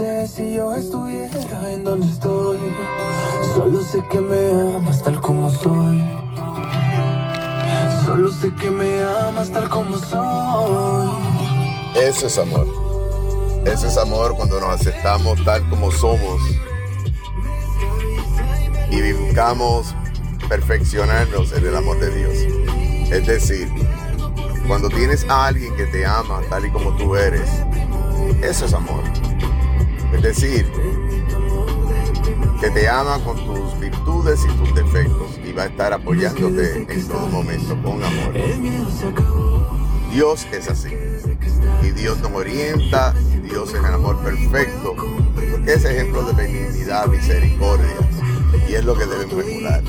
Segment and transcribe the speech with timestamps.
[0.00, 2.58] sé si yo estuviera en donde estoy.
[3.54, 6.02] Solo sé que me amas tal como soy.
[8.06, 11.10] Solo sé que me amas tal como soy.
[11.96, 12.66] Eso es amor.
[13.66, 16.40] Eso es amor cuando nos aceptamos tal como somos
[18.90, 19.94] y buscamos
[20.48, 23.12] perfeccionarnos en el amor de Dios.
[23.12, 23.68] Es decir,
[24.66, 27.50] cuando tienes a alguien que te ama tal y como tú eres,
[28.42, 29.02] eso es amor.
[30.12, 30.66] Es decir,
[32.60, 37.08] que te ama con tus virtudes y tus defectos y va a estar apoyándote en
[37.08, 38.34] todo momento con amor.
[40.12, 40.90] Dios es así.
[41.82, 47.96] Y Dios nos orienta, Dios es el amor perfecto, porque es ejemplo de benignidad, misericordia,
[48.68, 49.82] y es lo que debemos emular.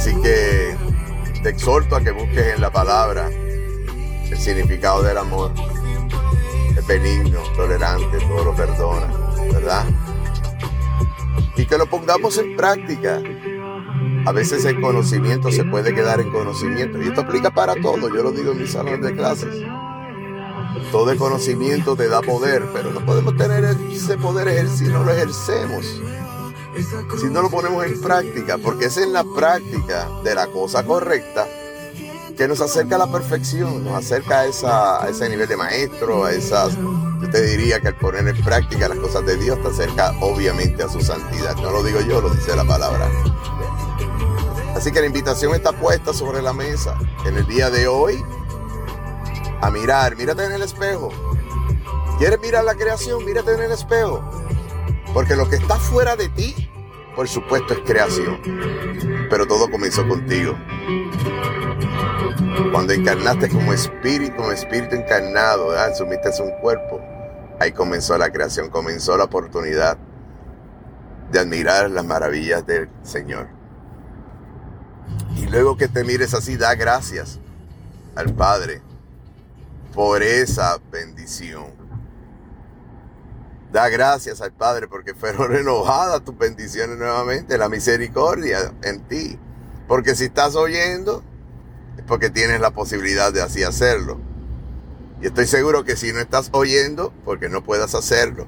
[0.00, 0.74] Así que
[1.42, 5.52] te exhorto a que busques en la palabra el significado del amor.
[6.74, 9.08] Es benigno, tolerante, todo lo perdona,
[9.52, 9.84] ¿verdad?
[11.54, 13.20] Y que lo pongamos en práctica.
[14.24, 16.98] A veces el conocimiento se puede quedar en conocimiento.
[16.98, 18.08] Y esto aplica para todo.
[18.08, 19.54] Yo lo digo en mis salones de clases.
[20.90, 25.12] Todo el conocimiento te da poder, pero no podemos tener ese poder si no lo
[25.12, 26.00] ejercemos
[27.20, 31.46] si no lo ponemos en práctica, porque es en la práctica de la cosa correcta
[32.36, 36.24] que nos acerca a la perfección, nos acerca a, esa, a ese nivel de maestro,
[36.24, 39.68] a esas, yo te diría que al poner en práctica las cosas de Dios te
[39.68, 41.54] acerca obviamente a su santidad.
[41.56, 43.10] No lo digo yo, lo dice la palabra.
[44.74, 46.96] Así que la invitación está puesta sobre la mesa
[47.26, 48.24] en el día de hoy
[49.60, 51.10] a mirar, mírate en el espejo.
[52.18, 53.24] ¿Quieres mirar la creación?
[53.24, 54.22] Mírate en el espejo.
[55.12, 56.70] Porque lo que está fuera de ti,
[57.16, 58.40] por supuesto, es creación.
[59.28, 60.56] Pero todo comenzó contigo.
[62.72, 67.00] Cuando encarnaste como espíritu, como espíritu encarnado, asumiste un cuerpo,
[67.58, 69.98] ahí comenzó la creación, comenzó la oportunidad
[71.32, 73.48] de admirar las maravillas del Señor.
[75.36, 77.38] Y luego que te mires así, da gracias
[78.14, 78.82] al Padre
[79.94, 81.79] por esa bendición.
[83.72, 89.38] Da gracias al Padre porque fueron renovadas tus bendiciones nuevamente, la misericordia en ti.
[89.86, 91.22] Porque si estás oyendo,
[91.96, 94.20] es porque tienes la posibilidad de así hacerlo.
[95.20, 98.46] Y estoy seguro que si no estás oyendo, porque no puedas hacerlo,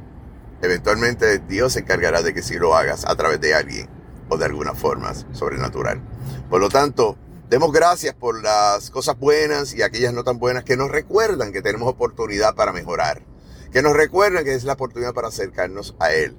[0.62, 3.88] eventualmente Dios se encargará de que si lo hagas a través de alguien
[4.28, 6.00] o de alguna forma sobrenatural.
[6.48, 7.18] Por lo tanto,
[7.50, 11.62] demos gracias por las cosas buenas y aquellas no tan buenas que nos recuerdan que
[11.62, 13.31] tenemos oportunidad para mejorar
[13.72, 16.36] que nos recuerden que es la oportunidad para acercarnos a Él,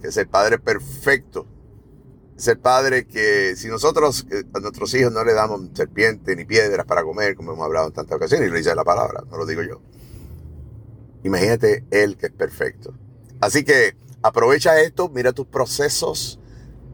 [0.00, 1.46] que es el Padre perfecto,
[2.36, 6.84] es el Padre que si nosotros a nuestros hijos no le damos serpiente ni piedras
[6.84, 9.46] para comer, como hemos hablado en tantas ocasiones, y lo dice la palabra, no lo
[9.46, 9.80] digo yo.
[11.22, 12.94] Imagínate Él que es perfecto.
[13.40, 16.38] Así que aprovecha esto, mira tus procesos,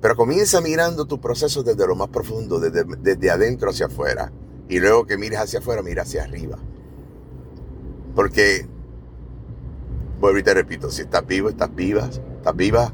[0.00, 4.32] pero comienza mirando tus procesos desde lo más profundo, desde, desde adentro hacia afuera.
[4.68, 6.58] Y luego que mires hacia afuera, mira hacia arriba.
[8.14, 8.68] Porque
[10.22, 12.92] Vuelvo y te repito, si estás vivo, estás viva, estás viva,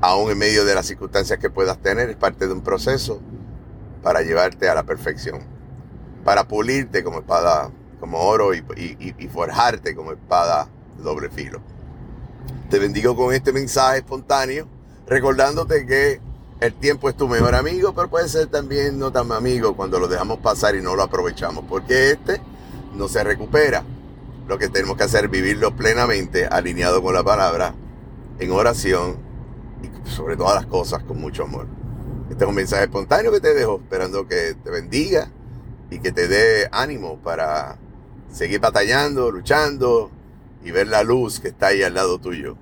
[0.00, 3.20] aún en medio de las circunstancias que puedas tener, es parte de un proceso
[4.02, 5.40] para llevarte a la perfección,
[6.24, 8.62] para pulirte como espada, como oro y,
[9.30, 11.60] forjarte como espada doble filo.
[12.70, 14.66] Te bendigo con este mensaje espontáneo,
[15.06, 16.22] recordándote que
[16.60, 20.08] el tiempo es tu mejor amigo, pero puede ser también no tan amigo cuando lo
[20.08, 22.40] dejamos pasar y no lo aprovechamos, porque este
[22.94, 23.84] no se recupera.
[24.48, 27.74] Lo que tenemos que hacer es vivirlo plenamente, alineado con la palabra,
[28.38, 29.16] en oración
[29.82, 31.66] y sobre todas las cosas con mucho amor.
[32.30, 35.30] Este es un mensaje espontáneo que te dejo, esperando que te bendiga
[35.90, 37.78] y que te dé ánimo para
[38.30, 40.10] seguir batallando, luchando
[40.64, 42.56] y ver la luz que está ahí al lado tuyo.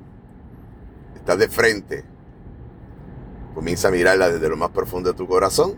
[1.15, 2.05] Estás de frente.
[3.55, 5.75] Comienza a mirarla desde lo más profundo de tu corazón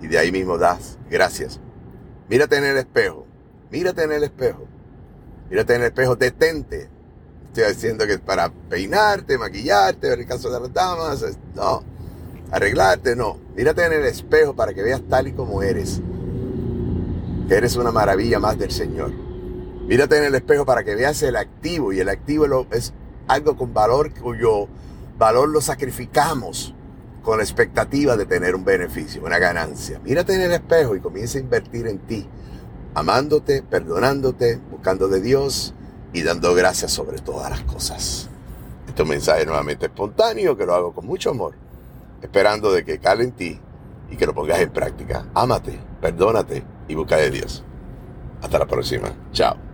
[0.00, 1.60] y de ahí mismo das gracias.
[2.28, 3.26] Mírate en el espejo.
[3.70, 4.66] Mírate en el espejo.
[5.50, 6.88] Mírate en el espejo, detente.
[7.46, 11.24] Estoy diciendo que para peinarte, maquillarte, ver el caso de las damas.
[11.54, 11.82] No.
[12.50, 13.38] Arreglarte, no.
[13.56, 16.00] Mírate en el espejo para que veas tal y como eres.
[17.48, 19.12] Eres una maravilla más del Señor.
[19.86, 21.92] Mírate en el espejo para que veas el activo.
[21.92, 22.92] Y el activo es
[23.28, 24.66] algo con valor cuyo
[25.18, 26.74] valor lo sacrificamos
[27.22, 30.00] con la expectativa de tener un beneficio, una ganancia.
[30.04, 32.28] Mírate en el espejo y comienza a invertir en ti
[32.94, 35.74] amándote, perdonándote, buscando de Dios
[36.12, 38.28] y dando gracias sobre todas las cosas.
[38.86, 41.54] Este es un mensaje nuevamente espontáneo que lo hago con mucho amor,
[42.22, 43.60] esperando de que cale en ti
[44.10, 45.26] y que lo pongas en práctica.
[45.34, 47.64] Ámate, perdónate y busca de Dios.
[48.40, 49.08] Hasta la próxima.
[49.32, 49.73] Chao.